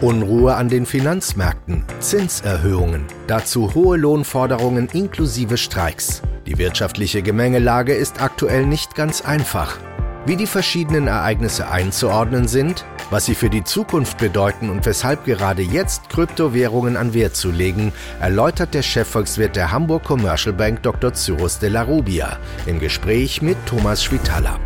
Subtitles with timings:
[0.00, 6.20] Unruhe an den Finanzmärkten, Zinserhöhungen, dazu hohe Lohnforderungen inklusive Streiks.
[6.46, 9.78] Die wirtschaftliche Gemengelage ist aktuell nicht ganz einfach.
[10.26, 15.62] Wie die verschiedenen Ereignisse einzuordnen sind, was sie für die Zukunft bedeuten und weshalb gerade
[15.62, 21.14] jetzt Kryptowährungen an Wert zu legen, erläutert der Chefvolkswirt der Hamburg Commercial Bank Dr.
[21.14, 24.58] Cyrus de la Rubia im Gespräch mit Thomas Schwitala.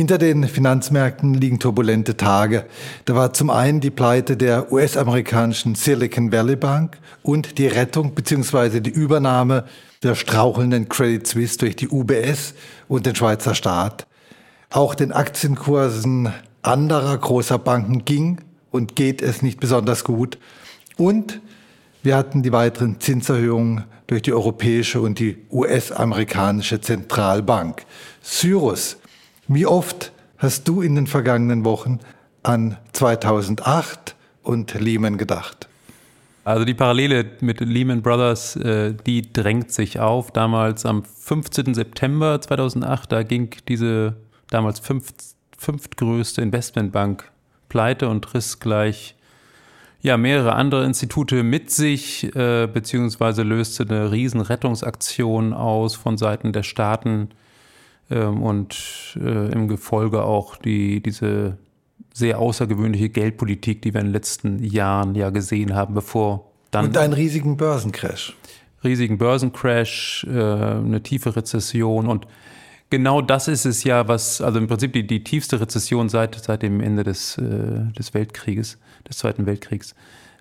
[0.00, 2.64] Hinter den Finanzmärkten liegen turbulente Tage.
[3.04, 8.80] Da war zum einen die Pleite der US-amerikanischen Silicon Valley Bank und die Rettung bzw.
[8.80, 9.66] die Übernahme
[10.02, 12.54] der strauchelnden Credit Suisse durch die UBS
[12.88, 14.06] und den Schweizer Staat.
[14.70, 16.32] Auch den Aktienkursen
[16.62, 20.38] anderer großer Banken ging und geht es nicht besonders gut.
[20.96, 21.42] Und
[22.02, 27.84] wir hatten die weiteren Zinserhöhungen durch die europäische und die US-amerikanische Zentralbank.
[28.22, 28.96] Cyrus
[29.52, 31.98] wie oft hast du in den vergangenen Wochen
[32.44, 35.68] an 2008 und Lehman gedacht?
[36.44, 40.30] Also die Parallele mit Lehman Brothers, äh, die drängt sich auf.
[40.30, 41.74] Damals am 15.
[41.74, 44.14] September 2008, da ging diese
[44.50, 45.16] damals fünft,
[45.58, 47.30] fünftgrößte Investmentbank
[47.68, 49.16] pleite und riss gleich
[50.00, 56.52] ja, mehrere andere Institute mit sich, äh, beziehungsweise löste eine riesen Rettungsaktion aus von Seiten
[56.52, 57.30] der Staaten
[58.10, 61.56] ähm, und äh, im Gefolge auch die, diese
[62.12, 66.86] sehr außergewöhnliche Geldpolitik, die wir in den letzten Jahren ja gesehen haben, bevor dann.
[66.86, 68.36] Und einen riesigen Börsencrash.
[68.82, 72.26] Riesigen Börsencrash, äh, eine tiefe Rezession und
[72.90, 76.62] genau das ist es ja, was, also im Prinzip die, die tiefste Rezession seit, seit
[76.62, 79.94] dem Ende des, äh, des Weltkrieges, des Zweiten Weltkriegs.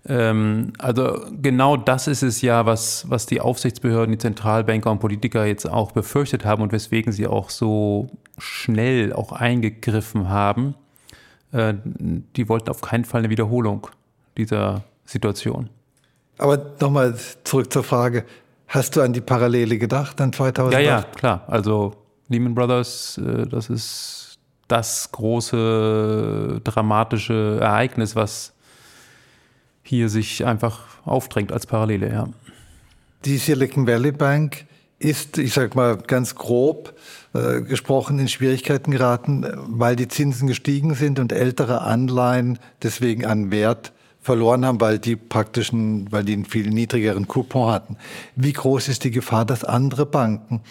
[0.08, 5.45] Ähm, also genau das ist es ja, was, was die Aufsichtsbehörden, die Zentralbanker und Politiker
[5.45, 10.75] jetzt auch befürchtet haben und weswegen sie auch so schnell auch eingegriffen haben.
[11.52, 13.88] Äh, die wollten auf keinen Fall eine Wiederholung
[14.38, 15.69] dieser Situation.
[16.38, 18.24] Aber nochmal zurück zur Frage,
[18.68, 20.74] hast du an die Parallele gedacht an 2008?
[20.74, 21.44] Ja, ja, klar.
[21.47, 21.94] Also
[22.29, 28.53] Lehman Brothers, äh, das ist das große dramatische Ereignis, was
[29.89, 32.29] hier sich einfach aufdrängt als Parallele, ja.
[33.25, 34.66] Die Silicon Valley Bank
[35.00, 36.94] ist, ich sage mal ganz grob
[37.33, 43.51] äh, gesprochen, in Schwierigkeiten geraten, weil die Zinsen gestiegen sind und ältere Anleihen deswegen an
[43.51, 43.91] Wert
[44.22, 47.97] verloren haben, weil die praktischen, weil die einen viel niedrigeren Coupon hatten.
[48.35, 50.61] Wie groß ist die Gefahr, dass andere Banken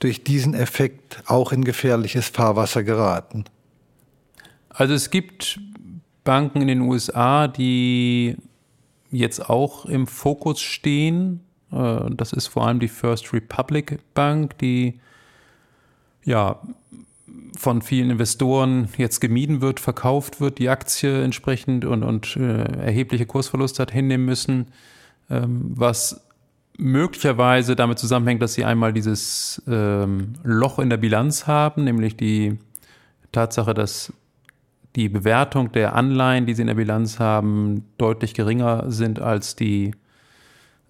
[0.00, 3.44] durch diesen Effekt auch in gefährliches Fahrwasser geraten?
[4.68, 5.58] Also es gibt
[6.24, 8.36] Banken in den USA, die
[9.18, 11.40] jetzt auch im Fokus stehen.
[11.72, 15.00] Äh, das ist vor allem die First Republic Bank, die
[16.24, 16.60] ja
[17.56, 23.26] von vielen Investoren jetzt gemieden wird, verkauft wird, die Aktie entsprechend und, und äh, erhebliche
[23.26, 24.66] Kursverluste hat hinnehmen müssen,
[25.30, 26.26] ähm, was
[26.78, 32.58] möglicherweise damit zusammenhängt, dass sie einmal dieses ähm, Loch in der Bilanz haben, nämlich die
[33.32, 34.12] Tatsache, dass
[34.96, 39.92] die Bewertung der Anleihen, die sie in der Bilanz haben, deutlich geringer sind als die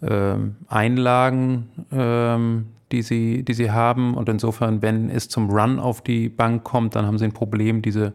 [0.00, 4.14] ähm, Einlagen, ähm, die, sie, die sie haben.
[4.14, 7.82] Und insofern, wenn es zum Run auf die Bank kommt, dann haben sie ein Problem,
[7.82, 8.12] diese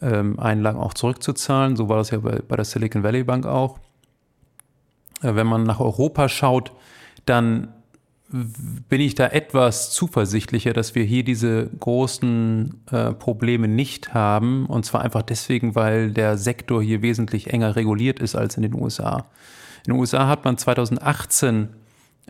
[0.00, 1.76] ähm, Einlagen auch zurückzuzahlen.
[1.76, 3.78] So war das ja bei, bei der Silicon Valley Bank auch.
[5.22, 6.72] Äh, wenn man nach Europa schaut,
[7.26, 7.68] dann
[8.32, 14.66] bin ich da etwas zuversichtlicher, dass wir hier diese großen äh, Probleme nicht haben.
[14.66, 18.74] Und zwar einfach deswegen, weil der Sektor hier wesentlich enger reguliert ist als in den
[18.74, 19.26] USA.
[19.86, 21.68] In den USA hat man 2018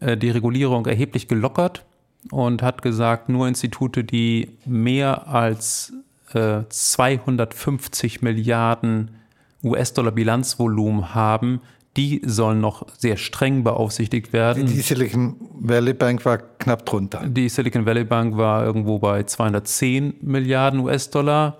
[0.00, 1.84] äh, die Regulierung erheblich gelockert
[2.30, 5.92] und hat gesagt, nur Institute, die mehr als
[6.34, 9.12] äh, 250 Milliarden
[9.62, 11.60] US-Dollar Bilanzvolumen haben,
[11.96, 14.66] die sollen noch sehr streng beaufsichtigt werden.
[14.66, 17.26] Die Silicon Valley Bank war knapp drunter.
[17.26, 21.58] Die Silicon Valley Bank war irgendwo bei 210 Milliarden US-Dollar.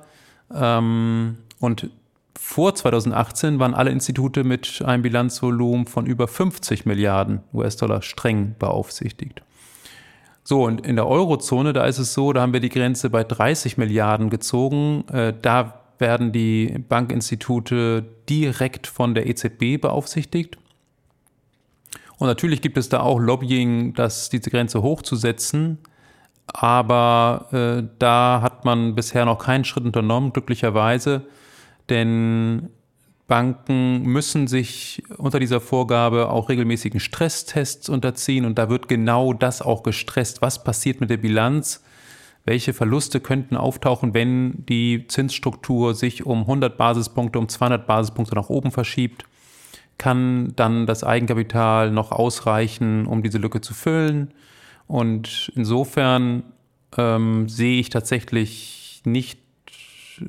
[0.54, 1.90] Ähm, und
[2.38, 9.42] vor 2018 waren alle Institute mit einem Bilanzvolumen von über 50 Milliarden US-Dollar streng beaufsichtigt.
[10.44, 13.22] So, und in der Eurozone, da ist es so, da haben wir die Grenze bei
[13.22, 15.04] 30 Milliarden gezogen.
[15.08, 20.58] Äh, da werden die Bankinstitute direkt von der EZB beaufsichtigt.
[22.18, 25.78] Und natürlich gibt es da auch Lobbying, das diese Grenze hochzusetzen.
[26.46, 31.24] Aber äh, da hat man bisher noch keinen Schritt unternommen, glücklicherweise.
[31.88, 32.68] Denn
[33.26, 38.44] Banken müssen sich unter dieser Vorgabe auch regelmäßigen Stresstests unterziehen.
[38.44, 40.42] Und da wird genau das auch gestresst.
[40.42, 41.82] Was passiert mit der Bilanz,
[42.44, 48.48] welche Verluste könnten auftauchen, wenn die Zinsstruktur sich um 100 Basispunkte, um 200 Basispunkte nach
[48.48, 49.24] oben verschiebt?
[49.98, 54.34] Kann dann das Eigenkapital noch ausreichen, um diese Lücke zu füllen?
[54.88, 56.42] Und insofern
[56.96, 59.38] ähm, sehe ich tatsächlich nicht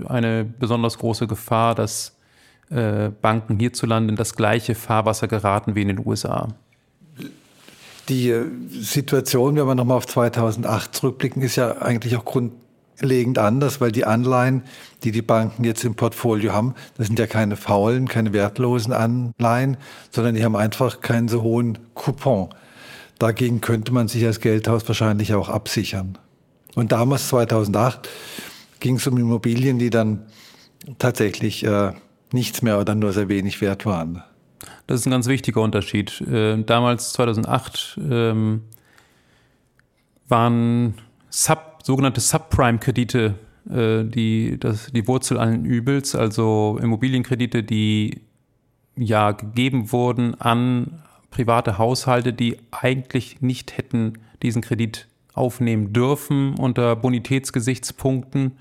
[0.06, 2.18] eine besonders große Gefahr, dass
[2.70, 6.48] äh, Banken hierzulande in das gleiche Fahrwasser geraten wie in den USA.
[8.10, 13.80] Die äh, Situation, wenn wir nochmal auf 2008 zurückblicken, ist ja eigentlich auch grundlegend anders,
[13.82, 14.64] weil die Anleihen,
[15.04, 19.78] die die Banken jetzt im Portfolio haben, das sind ja keine faulen, keine wertlosen Anleihen,
[20.12, 22.50] sondern die haben einfach keinen so hohen Coupon.
[23.20, 26.18] Dagegen könnte man sich als Geldhaus wahrscheinlich auch absichern.
[26.76, 28.10] Und damals, 2008,
[28.80, 30.26] ging es um Immobilien, die dann
[31.00, 31.94] tatsächlich äh,
[32.34, 34.24] nichts mehr oder nur sehr wenig wert waren.
[34.88, 36.22] Das ist ein ganz wichtiger Unterschied.
[36.22, 38.64] Äh, damals, 2008, ähm,
[40.28, 40.96] waren
[41.30, 43.36] Sub, sogenannte Subprime-Kredite
[43.70, 48.22] äh, die, das, die Wurzel allen Übels, also Immobilienkredite, die
[48.96, 56.96] ja gegeben wurden an private Haushalte, die eigentlich nicht hätten diesen Kredit aufnehmen dürfen unter
[56.96, 58.58] Bonitätsgesichtspunkten.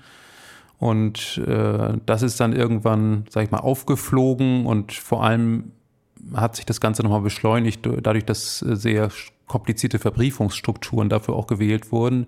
[0.79, 5.71] Und äh, das ist dann irgendwann, sag ich mal, aufgeflogen und vor allem
[6.33, 9.09] hat sich das Ganze nochmal beschleunigt, dadurch, dass äh, sehr
[9.47, 12.27] komplizierte Verbriefungsstrukturen dafür auch gewählt wurden.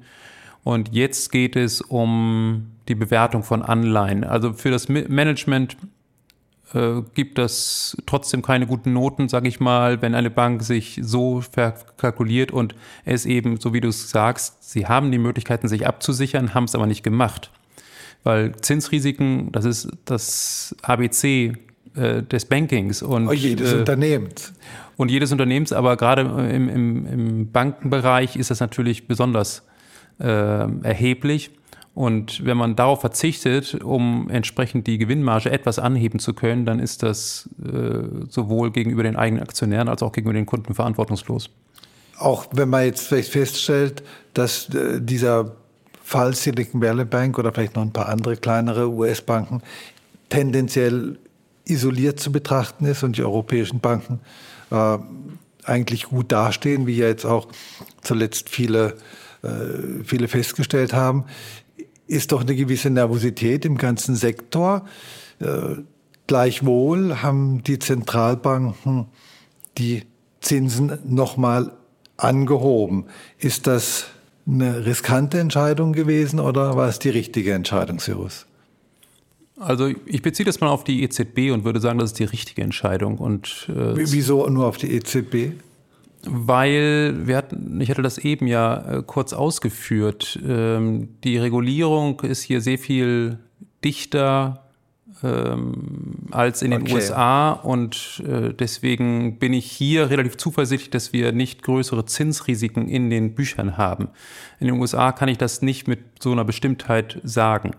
[0.63, 4.23] Und jetzt geht es um die Bewertung von Anleihen.
[4.23, 5.77] Also für das Management
[6.73, 11.41] äh, gibt das trotzdem keine guten Noten, sage ich mal, wenn eine Bank sich so
[11.41, 12.75] verkalkuliert und
[13.05, 16.75] es eben, so wie du es sagst, sie haben die Möglichkeiten, sich abzusichern, haben es
[16.75, 17.51] aber nicht gemacht.
[18.23, 21.53] Weil Zinsrisiken, das ist das ABC
[21.95, 23.01] äh, des Bankings.
[23.01, 24.53] Und, oh, jedes äh, Unternehmens.
[24.97, 29.63] Und jedes Unternehmens, aber gerade im, im, im Bankenbereich ist das natürlich besonders
[30.19, 31.51] äh, erheblich.
[31.93, 37.03] Und wenn man darauf verzichtet, um entsprechend die Gewinnmarge etwas anheben zu können, dann ist
[37.03, 41.49] das äh, sowohl gegenüber den eigenen Aktionären als auch gegenüber den Kunden verantwortungslos.
[42.17, 44.03] Auch wenn man jetzt vielleicht feststellt,
[44.33, 45.53] dass äh, dieser
[46.03, 49.61] Fall Silicon Valley Bank oder vielleicht noch ein paar andere kleinere US-Banken
[50.29, 51.17] tendenziell
[51.65, 54.19] isoliert zu betrachten ist und die europäischen Banken
[54.71, 54.97] äh,
[55.63, 57.47] eigentlich gut dastehen, wie ja jetzt auch
[58.01, 58.95] zuletzt viele,
[59.41, 61.25] äh, viele festgestellt haben,
[62.07, 64.85] ist doch eine gewisse Nervosität im ganzen Sektor.
[65.39, 65.81] Äh,
[66.27, 69.07] gleichwohl haben die Zentralbanken
[69.77, 70.03] die
[70.41, 71.71] Zinsen nochmal
[72.17, 73.05] angehoben.
[73.39, 74.05] Ist das
[74.47, 78.45] eine riskante Entscheidung gewesen oder war es die richtige Entscheidung, Cyrus?
[79.57, 82.61] Also ich beziehe das mal auf die EZB und würde sagen, das ist die richtige
[82.61, 83.17] Entscheidung.
[83.17, 85.53] Und, äh, Wieso nur auf die EZB?
[86.27, 92.41] Weil wir hatten, ich hatte das eben ja äh, kurz ausgeführt, ähm, die Regulierung ist
[92.41, 93.37] hier sehr viel
[93.83, 94.65] dichter
[95.23, 96.95] ähm, als in den okay.
[96.95, 103.09] USA und äh, deswegen bin ich hier relativ zuversichtlich, dass wir nicht größere Zinsrisiken in
[103.09, 104.09] den Büchern haben.
[104.59, 107.71] In den USA kann ich das nicht mit so einer Bestimmtheit sagen.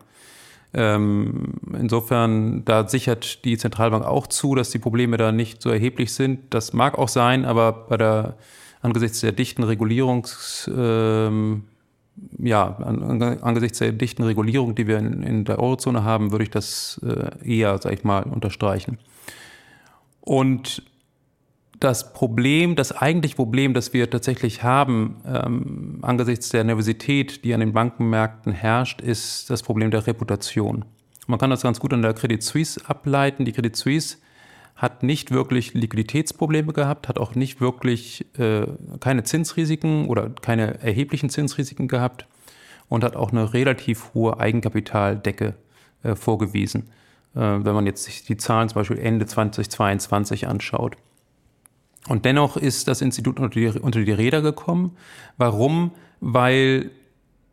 [0.79, 6.13] Ähm, insofern, da sichert die Zentralbank auch zu, dass die Probleme da nicht so erheblich
[6.13, 6.53] sind.
[6.53, 8.37] Das mag auch sein, aber bei der,
[8.83, 11.65] angesichts der dichten Regulierungs, ähm,
[12.39, 16.51] ja, an, angesichts der dichten Regulierung, die wir in, in der Eurozone haben, würde ich
[16.51, 18.99] das äh, eher, sag ich mal, unterstreichen.
[20.21, 20.83] Und
[21.81, 27.61] das Problem, das eigentliche Problem, das wir tatsächlich haben, ähm, angesichts der Nervosität, die an
[27.61, 30.85] den Bankenmärkten herrscht, ist das Problem der Reputation.
[31.27, 33.45] Man kann das ganz gut an der Credit Suisse ableiten.
[33.45, 34.19] Die Credit Suisse
[34.77, 38.67] hat nicht wirklich Liquiditätsprobleme gehabt, hat auch nicht wirklich äh,
[39.01, 42.27] keine Zinsrisiken oder keine erheblichen Zinsrisiken gehabt
[42.89, 45.55] und hat auch eine relativ hohe Eigenkapitaldecke
[46.03, 46.91] äh, vorgewiesen,
[47.35, 50.97] äh, wenn man jetzt sich die Zahlen zum Beispiel Ende 2022 anschaut.
[52.09, 54.97] Und dennoch ist das Institut unter die, unter die Räder gekommen.
[55.37, 55.91] Warum?
[56.21, 56.91] Weil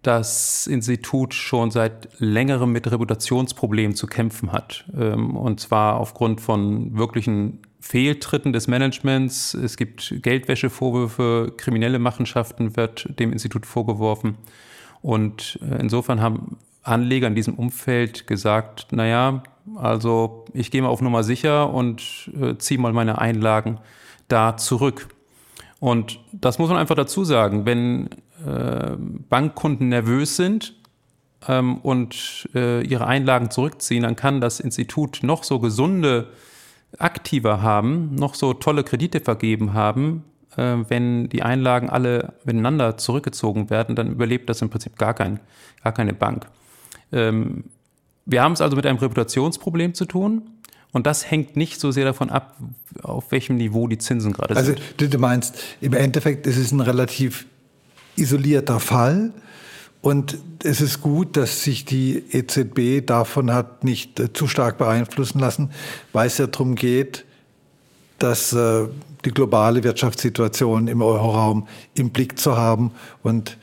[0.04, 4.86] das Institut schon seit längerem mit Reputationsproblemen zu kämpfen hat.
[4.98, 9.54] Ähm, und zwar aufgrund von wirklichen Fehltritten des Managements.
[9.54, 14.36] Es gibt Geldwäschevorwürfe, kriminelle Machenschaften wird dem Institut vorgeworfen.
[15.02, 19.44] Und äh, insofern haben Anleger in diesem Umfeld gesagt, naja,
[19.76, 23.80] also ich gehe mal auf Nummer sicher und äh, ziehe mal meine Einlagen
[24.28, 25.10] da zurück.
[25.80, 28.10] Und das muss man einfach dazu sagen, wenn
[28.46, 28.96] äh,
[29.30, 30.76] Bankkunden nervös sind
[31.48, 36.30] ähm, und äh, ihre Einlagen zurückziehen, dann kann das Institut noch so gesunde
[37.00, 40.24] Aktiva haben, noch so tolle Kredite vergeben haben,
[40.58, 45.40] äh, wenn die Einlagen alle miteinander zurückgezogen werden, dann überlebt das im Prinzip gar, kein,
[45.84, 46.48] gar keine Bank.
[47.12, 47.66] Ähm,
[48.26, 50.50] wir haben es also mit einem Reputationsproblem zu tun.
[50.94, 52.56] Und das hängt nicht so sehr davon ab,
[53.02, 54.82] auf welchem Niveau die Zinsen gerade also, sind.
[55.00, 57.48] Also du meinst, im Endeffekt ist es ein relativ
[58.16, 59.32] isolierter Fall.
[60.02, 65.40] Und es ist gut, dass sich die EZB davon hat nicht äh, zu stark beeinflussen
[65.40, 65.72] lassen,
[66.12, 67.26] weil es ja darum geht,
[68.20, 68.88] dass äh,
[69.26, 72.92] die globale Wirtschaftssituation im Euroraum im Blick zu haben
[73.24, 73.58] und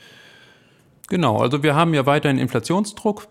[1.09, 3.27] Genau, also wir haben ja weiterhin Inflationsdruck.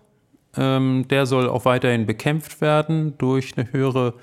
[0.57, 4.15] Ähm, der soll auch weiterhin bekämpft werden durch eine höhere,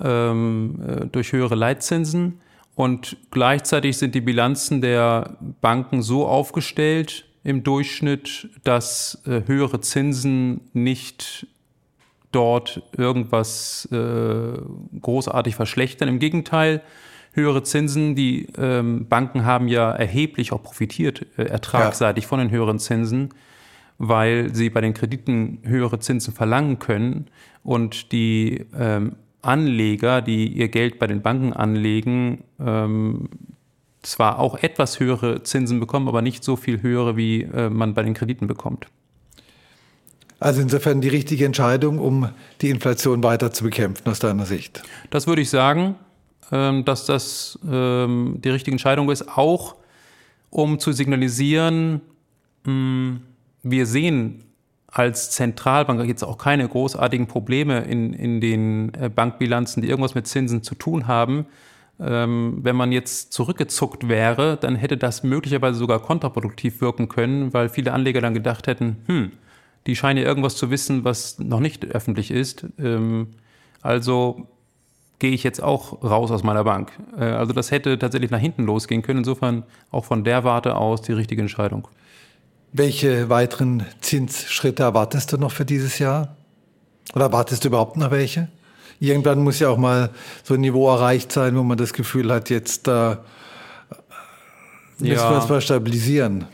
[0.00, 2.40] ähm, äh, durch höhere Leitzinsen.
[2.74, 10.62] Und gleichzeitig sind die Bilanzen der Banken so aufgestellt im Durchschnitt, dass äh, höhere Zinsen
[10.72, 11.46] nicht
[12.32, 14.58] dort irgendwas äh,
[15.00, 16.08] großartig verschlechtern.
[16.08, 16.82] Im Gegenteil,
[17.32, 22.28] höhere Zinsen, die ähm, Banken haben ja erheblich auch profitiert, äh, ertragsseitig ja.
[22.28, 23.30] von den höheren Zinsen
[23.98, 27.26] weil sie bei den Krediten höhere Zinsen verlangen können
[27.62, 33.28] und die ähm, Anleger, die ihr Geld bei den Banken anlegen, ähm,
[34.02, 38.02] zwar auch etwas höhere Zinsen bekommen, aber nicht so viel höhere, wie äh, man bei
[38.02, 38.86] den Krediten bekommt.
[40.38, 42.28] Also insofern die richtige Entscheidung, um
[42.60, 44.82] die Inflation weiter zu bekämpfen, aus deiner Sicht.
[45.10, 45.96] Das würde ich sagen,
[46.52, 49.76] ähm, dass das ähm, die richtige Entscheidung ist, auch
[50.50, 52.00] um zu signalisieren,
[52.64, 53.20] mh, hm,
[53.70, 54.44] wir sehen
[54.86, 60.26] als Zentralbank jetzt auch keine großartigen Probleme in, in den äh, Bankbilanzen, die irgendwas mit
[60.26, 61.46] Zinsen zu tun haben.
[61.98, 67.68] Ähm, wenn man jetzt zurückgezuckt wäre, dann hätte das möglicherweise sogar kontraproduktiv wirken können, weil
[67.68, 69.32] viele Anleger dann gedacht hätten, hm,
[69.86, 72.66] die scheinen ja irgendwas zu wissen, was noch nicht öffentlich ist.
[72.78, 73.28] Ähm,
[73.82, 74.46] also
[75.18, 76.92] gehe ich jetzt auch raus aus meiner Bank.
[77.18, 79.20] Äh, also das hätte tatsächlich nach hinten losgehen können.
[79.20, 81.88] Insofern auch von der Warte aus die richtige Entscheidung.
[82.72, 86.36] Welche weiteren Zinsschritte erwartest du noch für dieses Jahr?
[87.14, 88.48] Oder erwartest du überhaupt noch welche?
[88.98, 90.10] Irgendwann muss ja auch mal
[90.42, 93.16] so ein Niveau erreicht sein, wo man das Gefühl hat, jetzt äh,
[94.98, 95.30] müssen ja.
[95.30, 96.46] wir es mal stabilisieren.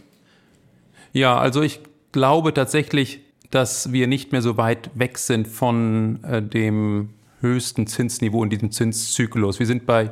[1.12, 6.42] Ja, also ich glaube tatsächlich, dass wir nicht mehr so weit weg sind von äh,
[6.42, 9.58] dem höchsten Zinsniveau in diesem Zinszyklus.
[9.58, 10.10] Wir sind bei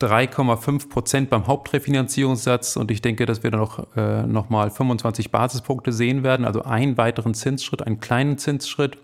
[0.00, 5.30] 3,5 Prozent beim Hauptrefinanzierungssatz und ich denke, dass wir dann noch, äh, noch mal 25
[5.30, 8.98] Basispunkte sehen werden, also einen weiteren Zinsschritt, einen kleinen Zinsschritt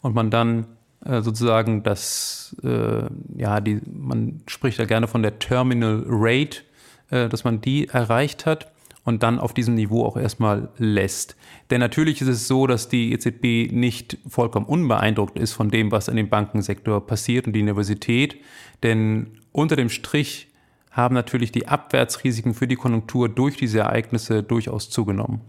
[0.00, 0.66] und man dann
[1.04, 3.04] äh, sozusagen das, äh,
[3.36, 6.62] ja, die, man spricht ja gerne von der Terminal Rate,
[7.10, 8.72] äh, dass man die erreicht hat
[9.04, 11.36] und dann auf diesem Niveau auch erstmal lässt.
[11.70, 16.08] Denn natürlich ist es so, dass die EZB nicht vollkommen unbeeindruckt ist von dem, was
[16.08, 18.36] in dem Bankensektor passiert und die Universität.
[18.82, 20.48] Denn unter dem Strich
[20.90, 25.40] haben natürlich die Abwärtsrisiken für die Konjunktur durch diese Ereignisse durchaus zugenommen.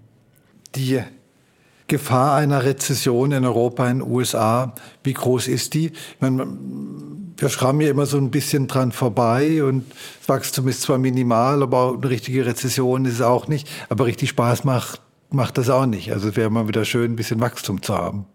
[0.75, 1.01] Die
[1.87, 5.91] Gefahr einer Rezession in Europa, in den USA, wie groß ist die?
[6.19, 6.47] Meine,
[7.37, 9.83] wir schrammen ja immer so ein bisschen dran vorbei und
[10.19, 13.67] das Wachstum ist zwar minimal, aber eine richtige Rezession ist es auch nicht.
[13.89, 15.01] Aber richtig Spaß macht
[15.33, 16.11] macht das auch nicht.
[16.11, 18.25] Also es wäre mal wieder schön, ein bisschen Wachstum zu haben.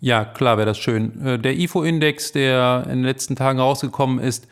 [0.00, 1.24] Ja, klar wäre das schön.
[1.24, 4.46] Äh, der IFO-Index, der in den letzten Tagen rausgekommen ist,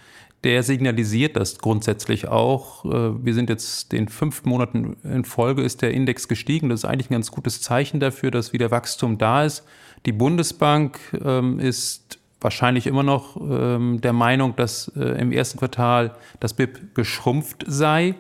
[0.45, 2.85] der signalisiert das grundsätzlich auch.
[2.85, 6.69] Äh, wir sind jetzt den fünften Monaten in Folge, ist der Index gestiegen.
[6.69, 9.65] Das ist eigentlich ein ganz gutes Zeichen dafür, dass wieder Wachstum da ist.
[10.05, 16.15] Die Bundesbank ähm, ist wahrscheinlich immer noch ähm, der Meinung, dass äh, im ersten Quartal
[16.38, 18.15] das BIP geschrumpft sei.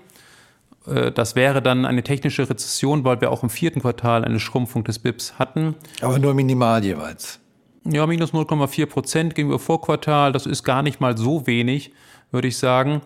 [0.86, 4.84] Äh, das wäre dann eine technische Rezession, weil wir auch im vierten Quartal eine Schrumpfung
[4.84, 5.74] des BIPs hatten.
[6.00, 7.40] Aber nur minimal jeweils.
[7.84, 10.32] Ja, minus 0,4 Prozent gegenüber Vorquartal.
[10.32, 11.92] Das ist gar nicht mal so wenig,
[12.30, 13.00] würde ich sagen.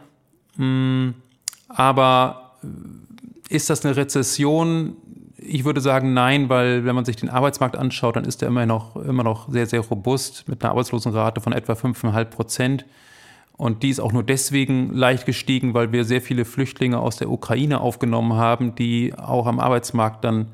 [0.56, 1.10] Mm,
[1.68, 4.96] aber äh, ist das eine Rezession?
[5.36, 8.66] Ich würde sagen, nein, weil wenn man sich den Arbeitsmarkt anschaut, dann ist er immer
[8.66, 12.86] noch, immer noch sehr, sehr robust mit einer Arbeitslosenrate von etwa 5,5 Prozent.
[13.60, 17.28] Und die ist auch nur deswegen leicht gestiegen, weil wir sehr viele Flüchtlinge aus der
[17.28, 20.48] Ukraine aufgenommen haben, die auch am Arbeitsmarkt dann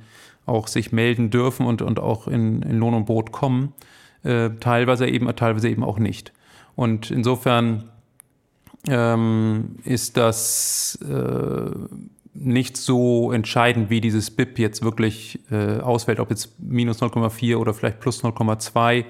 [0.44, 3.74] auch sich melden dürfen und, und auch in, in Lohn und Brot kommen.
[4.24, 6.32] Äh, teilweise eben, teilweise eben auch nicht.
[6.74, 7.84] Und insofern
[8.88, 11.70] ähm, ist das äh,
[12.34, 17.72] nicht so entscheidend, wie dieses BIP jetzt wirklich äh, ausfällt, ob jetzt minus 0,4 oder
[17.72, 19.04] vielleicht plus 0,2.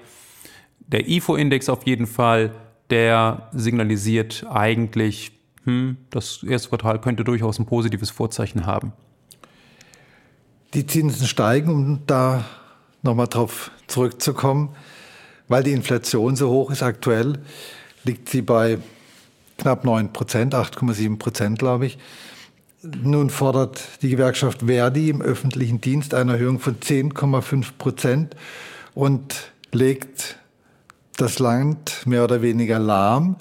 [0.87, 2.53] Der IFO-Index auf jeden Fall
[2.90, 5.33] der signalisiert eigentlich,
[5.64, 8.93] hm, das erste Quartal könnte durchaus ein positives Vorzeichen haben.
[10.75, 12.45] Die Zinsen steigen, um da
[13.02, 14.75] nochmal drauf zurückzukommen,
[15.49, 17.38] weil die Inflation so hoch ist aktuell,
[18.05, 18.78] liegt sie bei
[19.59, 21.99] knapp 9 Prozent, 8,7 Prozent, glaube ich.
[22.83, 28.37] Nun fordert die Gewerkschaft Verdi im öffentlichen Dienst eine Erhöhung von 10,5 Prozent
[28.95, 30.38] und legt
[31.16, 33.37] das Land mehr oder weniger lahm.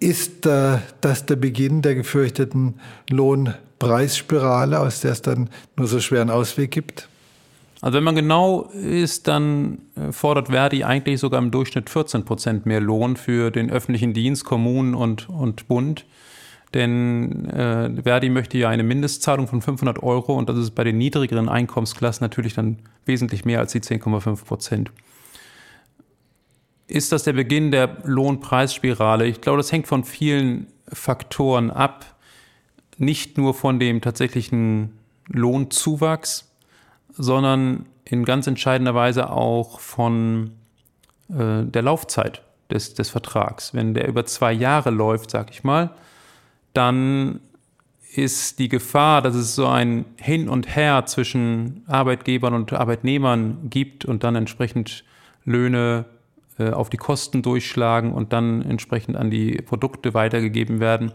[0.00, 2.80] Ist äh, das der Beginn der gefürchteten
[3.10, 7.08] Lohnpreisspirale, aus der es dann nur so schweren Ausweg gibt?
[7.80, 12.66] Also wenn man genau ist, dann äh, fordert Verdi eigentlich sogar im Durchschnitt 14 Prozent
[12.66, 16.06] mehr Lohn für den öffentlichen Dienst, Kommunen und, und Bund.
[16.72, 20.98] Denn äh, Verdi möchte ja eine Mindestzahlung von 500 Euro und das ist bei den
[20.98, 24.90] niedrigeren Einkommensklassen natürlich dann wesentlich mehr als die 10,5 Prozent.
[26.86, 29.26] Ist das der Beginn der Lohnpreisspirale?
[29.26, 32.04] Ich glaube, das hängt von vielen Faktoren ab.
[32.98, 34.98] Nicht nur von dem tatsächlichen
[35.28, 36.52] Lohnzuwachs,
[37.16, 40.52] sondern in ganz entscheidender Weise auch von
[41.28, 43.72] äh, der Laufzeit des, des Vertrags.
[43.72, 45.90] Wenn der über zwei Jahre läuft, sag ich mal,
[46.74, 47.40] dann
[48.14, 54.04] ist die Gefahr, dass es so ein Hin und Her zwischen Arbeitgebern und Arbeitnehmern gibt
[54.04, 55.04] und dann entsprechend
[55.44, 56.04] Löhne
[56.58, 61.12] äh, auf die Kosten durchschlagen und dann entsprechend an die Produkte weitergegeben werden,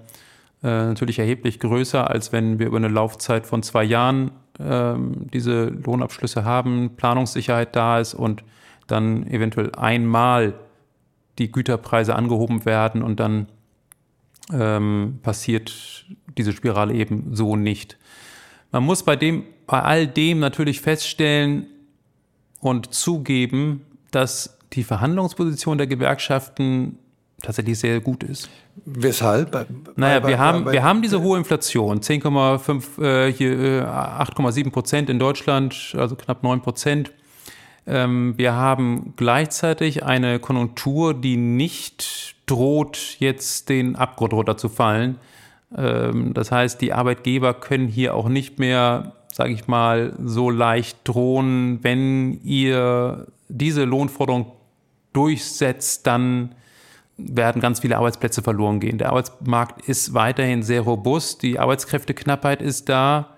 [0.62, 5.66] äh, natürlich erheblich größer, als wenn wir über eine Laufzeit von zwei Jahren ähm, diese
[5.66, 8.44] Lohnabschlüsse haben, Planungssicherheit da ist und
[8.88, 10.56] dann eventuell einmal
[11.38, 13.48] die Güterpreise angehoben werden und dann
[14.52, 16.06] ähm, passiert
[16.38, 17.98] diese Spirale eben so nicht.
[18.72, 21.68] Man muss bei dem, bei all dem natürlich feststellen
[22.60, 27.00] und zugeben, dass die Verhandlungsposition der Gewerkschaften
[27.42, 28.50] tatsächlich sehr gut ist.
[28.86, 29.52] Weshalb?
[29.52, 34.72] Bei, naja, bei, wir, haben, wir haben diese hohe Inflation, 10,5, äh, hier äh, 8,7
[34.72, 37.12] Prozent in Deutschland, also knapp 9 Prozent.
[37.88, 45.18] Ähm, wir haben gleichzeitig eine Konjunktur, die nicht droht, jetzt den Abgrund runterzufallen.
[45.76, 51.00] Ähm, das heißt, die Arbeitgeber können hier auch nicht mehr, sage ich mal, so leicht
[51.04, 54.52] drohen, wenn ihr diese Lohnforderung
[55.14, 56.56] durchsetzt, dann
[57.18, 58.98] werden ganz viele Arbeitsplätze verloren gehen.
[58.98, 63.36] Der Arbeitsmarkt ist weiterhin sehr robust, die Arbeitskräfteknappheit ist da.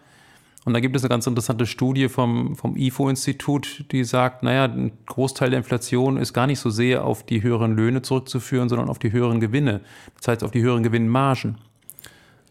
[0.64, 4.92] Und da gibt es eine ganz interessante Studie vom, vom IFO-Institut, die sagt, naja, ein
[5.08, 9.00] Großteil der Inflation ist gar nicht so sehr auf die höheren Löhne zurückzuführen, sondern auf
[9.00, 9.82] die höheren Gewinne.
[10.18, 11.58] Das heißt, auf die höheren Gewinnmargen.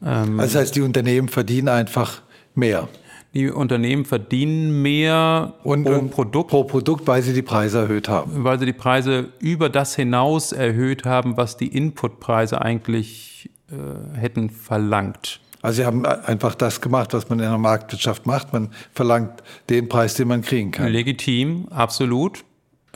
[0.05, 2.23] Ähm, das heißt, die Unternehmen verdienen einfach
[2.57, 2.89] mehr.
[3.33, 6.51] Die Unternehmen verdienen mehr und, pro und Produkt.
[6.51, 8.43] Pro Produkt, weil sie die Preise erhöht haben.
[8.43, 14.51] Weil sie die Preise über das hinaus erhöht haben, was die Inputpreise eigentlich äh, hätten
[14.51, 15.41] verlangt.
[15.63, 18.53] Also sie haben einfach das gemacht, was man in der Marktwirtschaft macht.
[18.53, 20.89] Man verlangt den Preis, den man kriegen kann.
[20.89, 22.45] Legitim, absolut.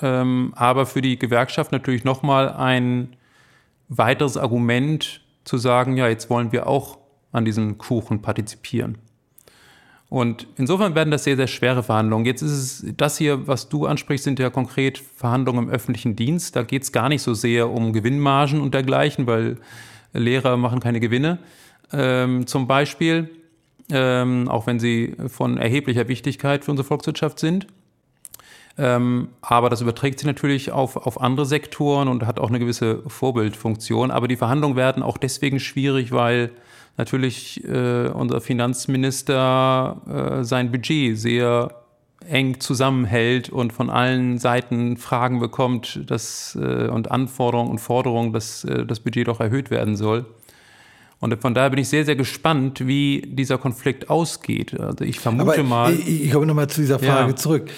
[0.01, 3.17] Ähm, aber für die Gewerkschaft natürlich nochmal ein
[3.89, 6.99] weiteres Argument zu sagen, ja, jetzt wollen wir auch
[7.33, 8.99] an diesem Kuchen partizipieren.
[10.09, 12.25] Und insofern werden das sehr, sehr schwere Verhandlungen.
[12.27, 16.55] Jetzt ist es, das hier, was du ansprichst, sind ja konkret Verhandlungen im öffentlichen Dienst.
[16.57, 19.57] Da geht es gar nicht so sehr um Gewinnmargen und dergleichen, weil
[20.13, 21.39] Lehrer machen keine Gewinne.
[21.93, 23.31] Ähm, zum Beispiel,
[23.91, 27.67] ähm, auch wenn sie von erheblicher Wichtigkeit für unsere Volkswirtschaft sind.
[28.77, 33.03] Ähm, aber das überträgt sich natürlich auf, auf andere Sektoren und hat auch eine gewisse
[33.07, 34.11] Vorbildfunktion.
[34.11, 36.51] Aber die Verhandlungen werden auch deswegen schwierig, weil
[36.97, 41.71] natürlich äh, unser Finanzminister äh, sein Budget sehr
[42.29, 48.65] eng zusammenhält und von allen Seiten Fragen bekommt dass, äh, und Anforderungen und Forderungen, dass
[48.65, 50.25] äh, das Budget doch erhöht werden soll.
[51.21, 54.79] Und von daher bin ich sehr, sehr gespannt, wie dieser Konflikt ausgeht.
[54.79, 55.95] Also ich vermute Aber mal.
[55.95, 57.37] Ich, ich komme nochmal zu dieser Frage ja.
[57.37, 57.71] zurück.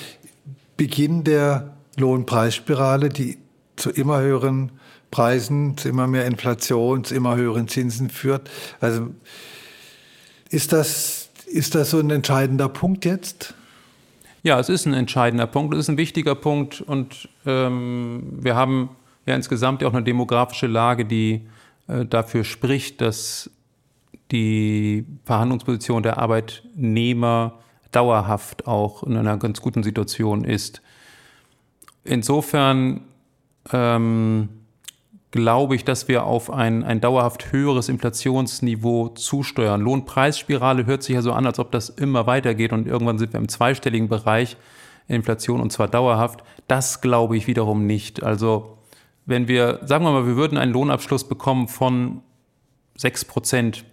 [0.76, 3.38] Beginn der Lohnpreisspirale, die
[3.76, 4.72] zu immer höheren
[5.10, 8.50] Preisen, zu immer mehr Inflation, zu immer höheren Zinsen führt.
[8.80, 9.08] Also
[10.50, 13.54] ist das, ist das so ein entscheidender Punkt jetzt?
[14.42, 18.90] Ja, es ist ein entscheidender Punkt, es ist ein wichtiger Punkt und ähm, wir haben
[19.26, 21.42] ja insgesamt auch eine demografische Lage, die
[21.88, 23.50] äh, dafür spricht, dass
[24.30, 27.58] die Verhandlungsposition der Arbeitnehmer
[27.92, 30.82] dauerhaft auch in einer ganz guten Situation ist.
[32.04, 33.02] Insofern
[33.72, 34.48] ähm,
[35.30, 39.80] glaube ich, dass wir auf ein, ein dauerhaft höheres Inflationsniveau zusteuern.
[39.80, 43.40] Lohnpreisspirale hört sich ja so an, als ob das immer weitergeht und irgendwann sind wir
[43.40, 44.56] im zweistelligen Bereich
[45.08, 46.42] Inflation und zwar dauerhaft.
[46.68, 48.22] Das glaube ich wiederum nicht.
[48.22, 48.78] Also
[49.24, 52.22] wenn wir, sagen wir mal, wir würden einen Lohnabschluss bekommen von
[52.96, 53.84] 6 Prozent,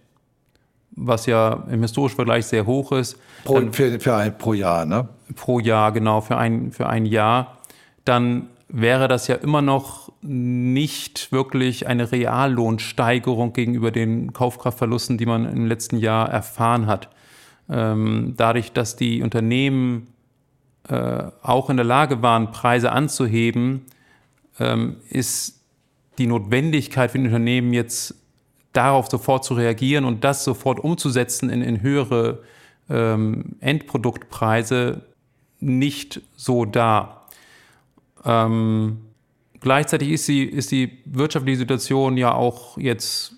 [0.95, 3.17] was ja im historischen Vergleich sehr hoch ist.
[3.43, 5.09] Pro, dann, für, für ein, pro Jahr, ne?
[5.35, 7.57] Pro Jahr, genau, für ein, für ein Jahr.
[8.05, 15.45] Dann wäre das ja immer noch nicht wirklich eine Reallohnsteigerung gegenüber den Kaufkraftverlusten, die man
[15.45, 17.09] im letzten Jahr erfahren hat.
[17.69, 20.07] Ähm, dadurch, dass die Unternehmen
[20.89, 23.85] äh, auch in der Lage waren, Preise anzuheben,
[24.59, 25.61] ähm, ist
[26.17, 28.15] die Notwendigkeit für die Unternehmen jetzt
[28.73, 32.43] darauf sofort zu reagieren und das sofort umzusetzen in, in höhere
[32.89, 35.03] ähm, Endproduktpreise
[35.59, 37.21] nicht so da.
[38.25, 38.97] Ähm,
[39.59, 43.35] gleichzeitig ist, die, ist die wirtschaftliche Situation ja auch jetzt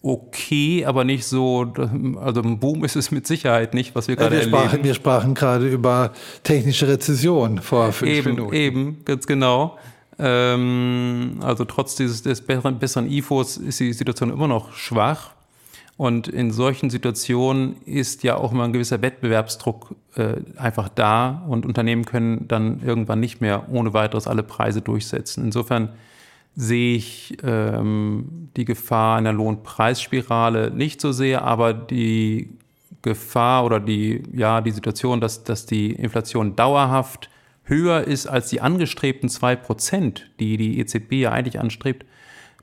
[0.00, 1.72] okay, aber nicht so,
[2.20, 4.56] also ein Boom ist es mit Sicherheit nicht, was wir gerade wir erleben.
[4.56, 6.12] Sprachen, wir sprachen gerade über
[6.44, 8.54] technische Rezession vor fünf eben, Minuten.
[8.54, 9.76] Eben, ganz genau.
[10.18, 15.32] Ähm, also trotz dieses des besseren, besseren IFOs ist die Situation immer noch schwach.
[15.96, 21.66] Und in solchen Situationen ist ja auch immer ein gewisser Wettbewerbsdruck äh, einfach da und
[21.66, 25.44] Unternehmen können dann irgendwann nicht mehr ohne weiteres alle Preise durchsetzen.
[25.44, 25.88] Insofern
[26.54, 32.50] sehe ich ähm, die Gefahr einer Lohnpreisspirale nicht so sehr, aber die
[33.02, 37.28] Gefahr oder die, ja, die Situation, dass, dass die Inflation dauerhaft
[37.68, 42.04] höher ist als die angestrebten zwei Prozent, die die EZB ja eigentlich anstrebt,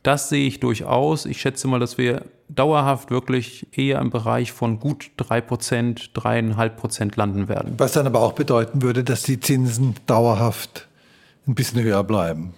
[0.03, 1.25] das sehe ich durchaus.
[1.25, 6.77] Ich schätze mal, dass wir dauerhaft wirklich eher im Bereich von gut drei Prozent, dreieinhalb
[6.77, 7.73] Prozent landen werden.
[7.77, 10.87] Was dann aber auch bedeuten würde, dass die Zinsen dauerhaft
[11.47, 12.53] ein bisschen höher bleiben.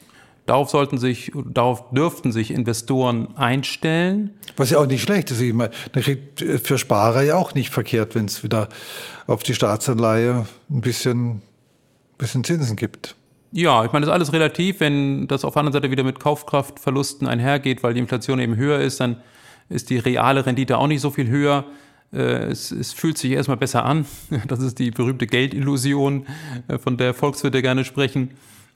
[0.46, 4.32] Darauf sollten sich, darauf dürften sich Investoren einstellen.
[4.56, 5.42] Was ja auch nicht schlecht ist.
[5.42, 8.70] Ich meine, kriegt für Sparer ja auch nicht verkehrt, wenn es wieder
[9.26, 11.42] auf die Staatsanleihe ein bisschen,
[12.18, 13.16] bisschen Zinsen gibt.
[13.52, 14.80] Ja, ich meine, das ist alles relativ.
[14.80, 18.80] Wenn das auf der anderen Seite wieder mit Kaufkraftverlusten einhergeht, weil die Inflation eben höher
[18.80, 19.18] ist, dann
[19.70, 21.66] ist die reale Rendite auch nicht so viel höher.
[22.14, 24.06] Äh, es, es, fühlt sich erstmal besser an.
[24.48, 26.26] Das ist die berühmte Geldillusion,
[26.68, 28.32] äh, von der Volkswirte gerne sprechen.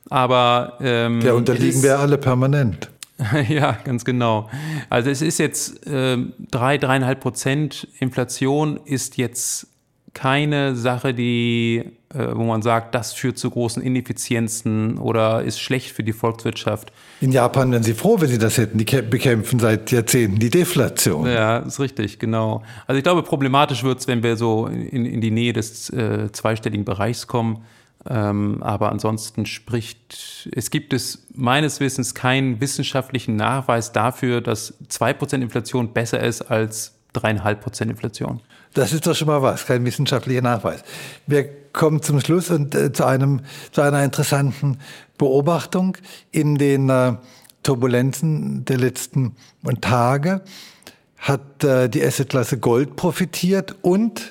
[0.09, 2.89] Aber ähm, der unterliegen ist, wir alle permanent.
[3.49, 4.49] ja, ganz genau.
[4.89, 6.17] Also es ist jetzt äh,
[6.49, 9.67] drei, dreieinhalb Prozent Inflation ist jetzt
[10.13, 15.91] keine Sache, die, äh, wo man sagt, das führt zu großen Ineffizienzen oder ist schlecht
[15.91, 16.91] für die Volkswirtschaft.
[17.21, 18.77] In Japan wären sie froh, wenn sie das hätten.
[18.77, 21.27] Die bekämpfen seit Jahrzehnten die Deflation.
[21.27, 22.63] Ja, ist richtig, genau.
[22.87, 26.31] Also ich glaube, problematisch wird es, wenn wir so in, in die Nähe des äh,
[26.31, 27.63] zweistelligen Bereichs kommen.
[28.09, 35.35] Ähm, aber ansonsten spricht, es gibt es meines Wissens keinen wissenschaftlichen Nachweis dafür, dass 2%
[35.35, 38.41] Inflation besser ist als 3,5% Inflation.
[38.73, 40.83] Das ist doch schon mal was, kein wissenschaftlicher Nachweis.
[41.27, 44.77] Wir kommen zum Schluss und äh, zu, einem, zu einer interessanten
[45.17, 45.97] Beobachtung
[46.31, 47.13] in den äh,
[47.63, 49.35] Turbulenzen der letzten
[49.81, 50.41] Tage
[51.17, 54.21] hat äh, die Assetklasse Gold profitiert und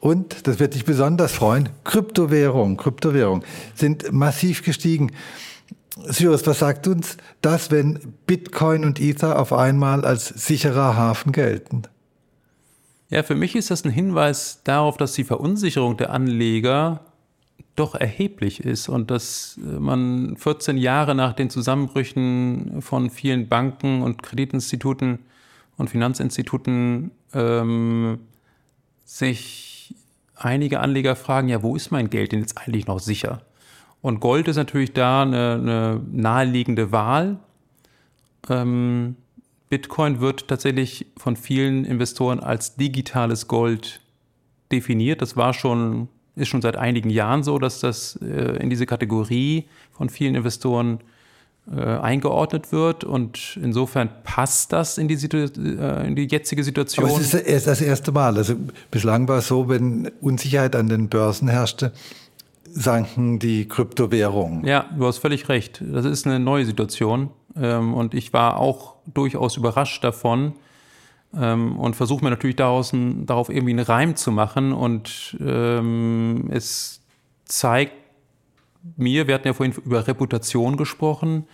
[0.00, 5.12] und, das wird dich besonders freuen, Kryptowährung, Kryptowährung sind massiv gestiegen.
[6.10, 11.82] Cyrus, was sagt uns das, wenn Bitcoin und Ether auf einmal als sicherer Hafen gelten?
[13.10, 17.00] Ja, für mich ist das ein Hinweis darauf, dass die Verunsicherung der Anleger
[17.74, 24.22] doch erheblich ist und dass man 14 Jahre nach den Zusammenbrüchen von vielen Banken und
[24.22, 25.18] Kreditinstituten
[25.76, 28.20] und Finanzinstituten ähm,
[29.04, 29.94] sich
[30.36, 33.42] einige Anleger fragen, ja, wo ist mein Geld denn jetzt eigentlich noch sicher?
[34.02, 37.38] Und Gold ist natürlich da eine, eine naheliegende Wahl.
[38.48, 39.16] Ähm,
[39.70, 44.00] Bitcoin wird tatsächlich von vielen Investoren als digitales Gold
[44.72, 45.22] definiert.
[45.22, 49.66] Das war schon, ist schon seit einigen Jahren so, dass das äh, in diese Kategorie
[49.92, 50.98] von vielen Investoren
[51.70, 57.06] äh, eingeordnet wird und insofern passt das in die, äh, in die jetzige Situation.
[57.06, 58.36] Aber es ist erst das erste Mal.
[58.36, 58.56] Also
[58.90, 61.92] bislang war es so, wenn Unsicherheit an den Börsen herrschte,
[62.64, 64.64] sanken die Kryptowährungen.
[64.64, 65.80] Ja, du hast völlig recht.
[65.92, 67.30] Das ist eine neue Situation.
[67.56, 70.54] Ähm, und ich war auch durchaus überrascht davon
[71.34, 74.72] ähm, und versuche mir natürlich daraus ein, darauf irgendwie einen Reim zu machen.
[74.72, 77.02] Und ähm, es
[77.44, 77.94] zeigt
[78.96, 81.46] mir, wir hatten ja vorhin über Reputation gesprochen,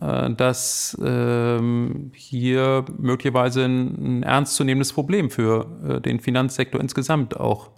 [0.00, 7.70] äh, dass ähm, hier möglicherweise ein, ein ernstzunehmendes Problem für äh, den Finanzsektor insgesamt auch,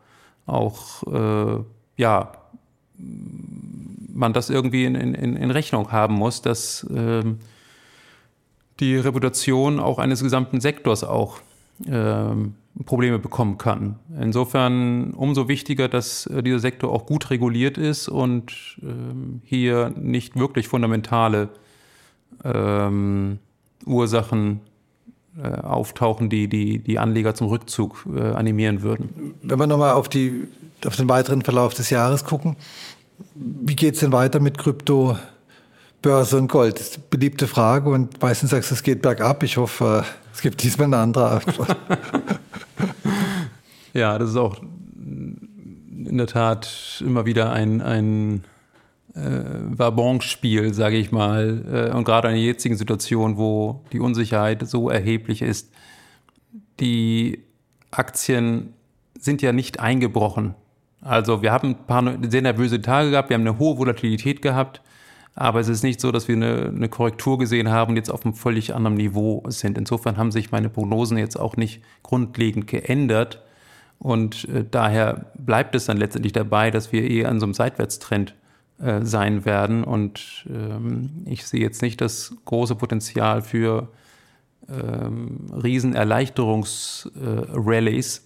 [0.46, 1.64] auch äh,
[1.96, 2.32] ja,
[4.12, 7.38] man das irgendwie in, in, in Rechnung haben muss, dass ähm,
[8.80, 11.38] die Reputation auch eines gesamten Sektors auch
[11.86, 12.54] ähm,
[12.86, 13.96] Probleme bekommen kann.
[14.18, 20.36] Insofern umso wichtiger, dass äh, dieser Sektor auch gut reguliert ist und ähm, hier nicht
[20.38, 21.50] wirklich fundamentale
[22.44, 23.38] ähm,
[23.84, 24.60] Ursachen
[25.42, 29.34] äh, auftauchen, die, die die Anleger zum Rückzug äh, animieren würden.
[29.42, 30.08] Wenn wir nochmal auf,
[30.86, 32.56] auf den weiteren Verlauf des Jahres gucken,
[33.34, 35.16] wie geht es denn weiter mit Krypto?
[36.02, 36.80] Börse und Gold.
[36.80, 39.42] Das ist eine beliebte Frage und meistens sagst du, es geht bergab.
[39.44, 40.04] Ich hoffe,
[40.34, 41.76] es gibt diesmal eine andere Antwort.
[43.94, 48.44] ja, das ist auch in der Tat immer wieder ein, ein
[49.14, 49.20] äh,
[49.78, 51.90] Wabonspiel, sage ich mal.
[51.92, 55.70] Äh, und gerade in der jetzigen Situation, wo die Unsicherheit so erheblich ist,
[56.80, 57.44] die
[57.92, 58.74] Aktien
[59.18, 60.54] sind ja nicht eingebrochen.
[61.02, 64.80] Also wir haben ein paar sehr nervöse Tage gehabt, wir haben eine hohe Volatilität gehabt,
[65.34, 68.24] aber es ist nicht so, dass wir eine, eine Korrektur gesehen haben und jetzt auf
[68.24, 69.78] einem völlig anderen Niveau sind.
[69.78, 73.42] Insofern haben sich meine Prognosen jetzt auch nicht grundlegend geändert.
[73.98, 78.34] Und äh, daher bleibt es dann letztendlich dabei, dass wir eher an so einem Seitwärtstrend
[78.78, 79.84] äh, sein werden.
[79.84, 83.88] Und ähm, ich sehe jetzt nicht das große Potenzial für
[84.68, 88.20] ähm, Riesenerleichterungsrallies, äh,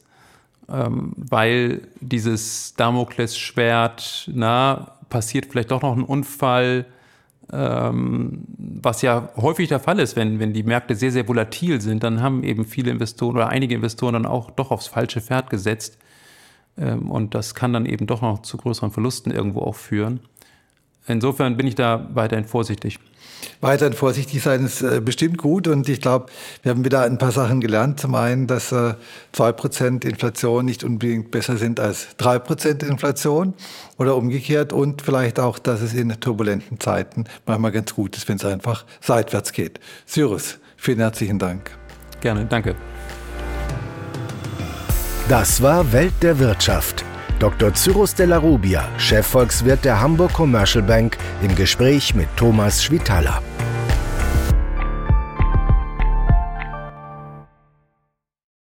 [0.72, 6.86] ähm, weil dieses Damoklesschwert, na, passiert vielleicht doch noch ein Unfall,
[7.52, 12.02] ähm, was ja häufig der Fall ist, wenn, wenn die Märkte sehr, sehr volatil sind,
[12.02, 15.98] dann haben eben viele Investoren oder einige Investoren dann auch doch aufs falsche Pferd gesetzt.
[16.76, 20.20] Ähm, und das kann dann eben doch noch zu größeren Verlusten irgendwo auch führen.
[21.06, 22.98] Insofern bin ich da weiterhin vorsichtig.
[23.60, 26.26] Weiterhin vorsichtig sein ist äh, bestimmt gut und ich glaube,
[26.62, 28.00] wir haben wieder ein paar Sachen gelernt.
[28.00, 28.94] Zum einen, dass äh,
[29.32, 33.54] zwei Prozent Inflation nicht unbedingt besser sind als drei Prozent Inflation
[33.98, 38.36] oder umgekehrt und vielleicht auch, dass es in turbulenten Zeiten manchmal ganz gut ist, wenn
[38.36, 39.80] es einfach seitwärts geht.
[40.06, 41.70] Cyrus, vielen herzlichen Dank.
[42.20, 42.74] Gerne, danke.
[45.28, 47.04] Das war Welt der Wirtschaft
[47.38, 47.74] Dr.
[47.74, 53.42] Cyrus della Rubia, Chefvolkswirt der Hamburg Commercial Bank, im Gespräch mit Thomas Schwitala.